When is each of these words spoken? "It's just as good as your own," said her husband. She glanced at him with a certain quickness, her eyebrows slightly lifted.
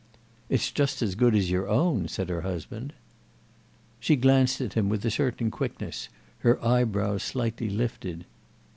"It's 0.49 0.71
just 0.71 1.03
as 1.03 1.13
good 1.13 1.35
as 1.35 1.51
your 1.51 1.69
own," 1.69 2.07
said 2.07 2.29
her 2.29 2.41
husband. 2.41 2.93
She 3.99 4.15
glanced 4.15 4.59
at 4.59 4.73
him 4.73 4.89
with 4.89 5.05
a 5.05 5.11
certain 5.11 5.51
quickness, 5.51 6.09
her 6.39 6.59
eyebrows 6.65 7.21
slightly 7.21 7.69
lifted. 7.69 8.25